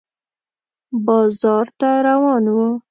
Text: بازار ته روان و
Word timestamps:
بازار 1.05 1.65
ته 1.79 1.89
روان 2.07 2.45
و 2.55 2.79